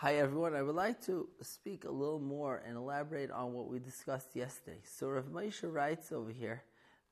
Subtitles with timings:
[0.00, 3.80] Hi everyone, I would like to speak a little more and elaborate on what we
[3.80, 4.78] discussed yesterday.
[4.84, 6.62] So Rav Moshe writes over here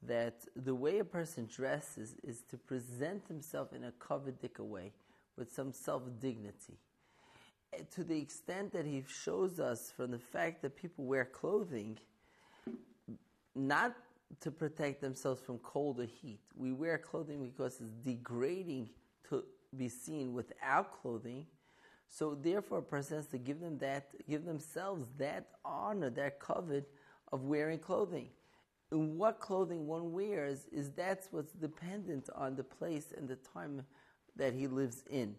[0.04, 4.92] that the way a person dresses is to present himself in a kavadika way,
[5.36, 6.78] with some self-dignity.
[7.72, 11.98] Eh, to the extent that he shows us from the fact that people wear clothing,
[13.56, 13.96] not
[14.38, 16.38] to protect themselves from cold or heat.
[16.54, 18.90] We wear clothing because it's degrading
[19.28, 19.42] to
[19.76, 21.46] be seen without clothing
[22.08, 26.84] so therefore, a person has to give them that, give themselves that honor, that kavod
[27.32, 28.28] of wearing clothing.
[28.90, 33.84] And what clothing one wears is that's what's dependent on the place and the time
[34.36, 35.34] that he lives in.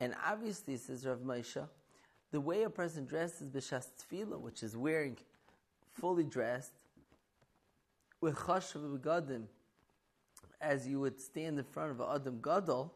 [0.00, 1.66] And obviously, says Rav Moshe,
[2.30, 5.16] the way a person dresses b'shas tefillah, which is wearing
[5.94, 6.74] fully dressed,
[8.20, 9.44] with chashav begadim,
[10.60, 12.94] as you would stand in front of an adam gadol,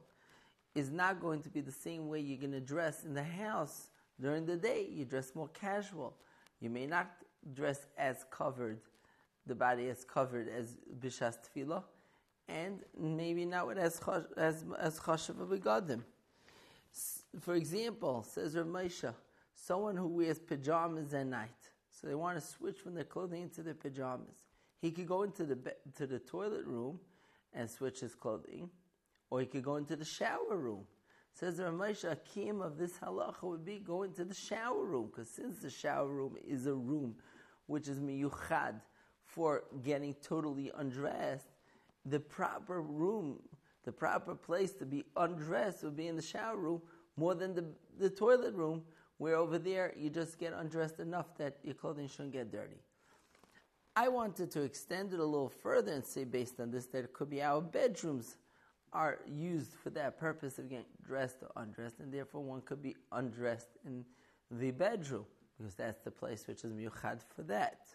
[0.74, 3.88] is not going to be the same way you're going to dress in the house
[4.20, 4.86] during the day.
[4.90, 6.14] You dress more casual.
[6.60, 7.10] You may not
[7.54, 8.80] dress as covered,
[9.46, 11.82] the body as covered as bishas tefillah,
[12.48, 14.00] and maybe not with as
[14.36, 16.02] as as chashav begadim.
[17.40, 19.12] For example, says Rav Moshe,
[19.54, 21.50] someone who wears pajamas at night,
[21.90, 24.36] so they want to switch from their clothing into their pajamas.
[24.80, 25.58] He could go into the
[25.96, 27.00] to the toilet room
[27.52, 28.70] and switch his clothing
[29.32, 30.84] or he could go into the shower room.
[31.32, 35.30] Says the Ramesh Akim of this halacha would be go into the shower room, because
[35.30, 37.14] since the shower room is a room
[37.64, 38.74] which is miyuchad
[39.24, 41.46] for getting totally undressed,
[42.04, 43.38] the proper room,
[43.84, 46.82] the proper place to be undressed would be in the shower room
[47.16, 47.64] more than the,
[47.98, 48.82] the toilet room,
[49.16, 52.76] where over there you just get undressed enough that your clothing shouldn't get dirty.
[53.96, 57.14] I wanted to extend it a little further and say, based on this, that it
[57.14, 58.36] could be our bedrooms
[58.92, 62.94] are used for that purpose of getting dressed or undressed, and therefore one could be
[63.10, 64.04] undressed in
[64.50, 65.24] the bedroom
[65.56, 67.86] because that's the place which is miyuchad for that.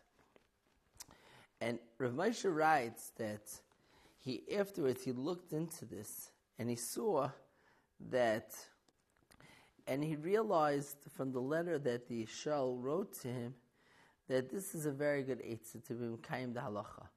[1.62, 3.42] And Rav Moshe writes that
[4.20, 7.30] he afterwards he looked into this and he saw
[8.10, 8.56] that,
[9.88, 13.56] and he realized from the letter that the Shal wrote to him
[14.28, 17.08] that this is a very good eitzah to be Mekayim the halacha.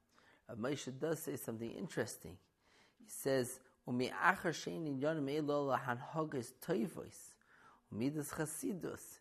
[0.47, 2.37] Rav Moshe does say something interesting.
[2.99, 7.35] He says, ומאחר שאין עניונים אלו להנהוגס טויבויס
[7.91, 9.19] ומידס חסידוס.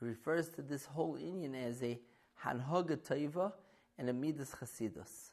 [0.00, 1.98] He refers to this whole inyan as a
[2.44, 3.52] hanhoga toiva
[3.98, 5.30] and a midas chasidus.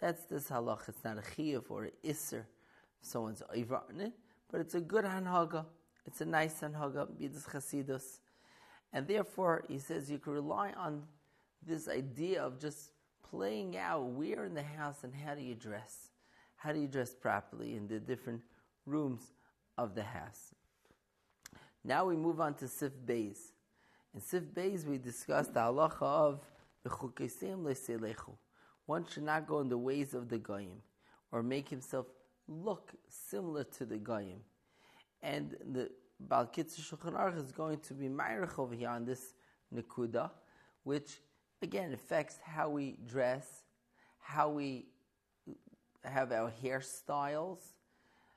[0.00, 0.88] That's this halach.
[0.88, 2.46] It's not a chiyuv or an iser
[3.00, 4.12] someone's over on it,
[4.50, 5.66] but it's a good hanhaga.
[6.06, 8.18] It's a nice hanhaga, midas chasidus.
[8.92, 11.04] And therefore, he says you can rely on
[11.64, 12.90] this idea of just
[13.28, 16.08] playing out where in the house and how do you dress
[16.62, 18.40] how do you dress properly in the different
[18.86, 19.32] rooms
[19.76, 20.54] of the house.
[21.84, 23.38] Now we move on to Sif Beis.
[24.14, 26.40] In Sif Beis, we discussed the halacha of
[26.84, 28.36] the
[28.86, 30.82] one should not go in the ways of the goyim
[31.30, 32.06] or make himself
[32.46, 34.40] look similar to the goyim.
[35.22, 35.90] And the
[36.20, 39.34] Baal Kitzur Shulchan Aruch is going to be myrich over here on this
[39.74, 40.30] nekuda,
[40.82, 41.20] which
[41.62, 43.62] again affects how we dress,
[44.18, 44.86] how we
[46.10, 47.74] have our hairstyles.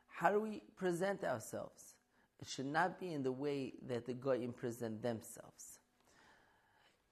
[0.07, 1.95] How do we present ourselves?
[2.39, 5.79] It should not be in the way that the goyim present themselves.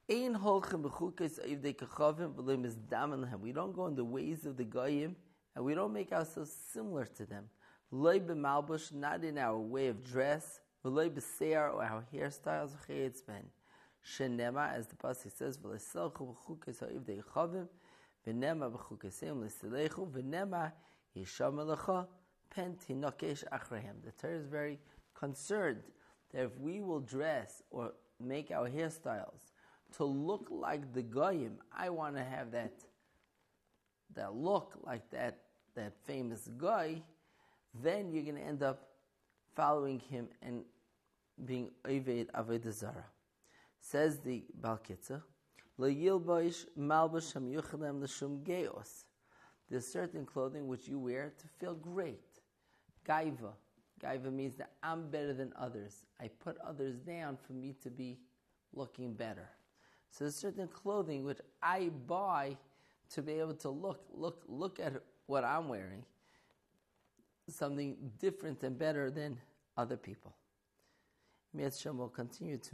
[0.07, 0.41] We don't
[3.73, 5.15] go in the ways of the goyim,
[5.55, 7.49] and we don't make ourselves similar to them.
[7.91, 12.75] Not in our way of dress, or our hairstyles.
[14.75, 15.57] As the pasuk says,
[18.25, 20.71] V'nema l'silechu, v'nema
[21.15, 22.07] yisham elecha
[22.49, 24.01] pen tinokesh achrehem.
[24.03, 24.79] The Torah is very
[25.13, 25.83] concerned
[26.31, 29.51] that if we will dress or make our hairstyles
[29.97, 32.73] to look like the goyim, I want to have that
[34.15, 35.39] that look like that
[35.75, 37.01] that famous guy,
[37.81, 38.89] then you're going to end up
[39.55, 40.63] following him and
[41.45, 43.05] being Oved Avodah Zarah.
[43.81, 45.21] Says the Baal Kitzur,
[49.69, 52.21] there's certain clothing which you wear to feel great.
[53.07, 53.53] Gaiva.
[54.01, 56.05] Gaiva means that I'm better than others.
[56.21, 58.19] I put others down for me to be
[58.73, 59.49] looking better.
[60.11, 62.57] So there's certain clothing which I buy
[63.13, 64.93] to be able to look, look, look at
[65.25, 66.03] what I'm wearing.
[67.49, 69.39] Something different and better than
[69.75, 70.35] other people.
[71.53, 72.71] Mitzvah will continue to